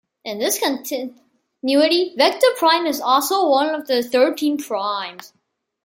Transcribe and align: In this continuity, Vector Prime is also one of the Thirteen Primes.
In 0.25 0.39
this 0.39 0.57
continuity, 0.59 2.15
Vector 2.17 2.47
Prime 2.57 2.87
is 2.87 2.99
also 2.99 3.47
one 3.47 3.69
of 3.75 3.85
the 3.85 4.01
Thirteen 4.01 4.57
Primes. 4.57 5.31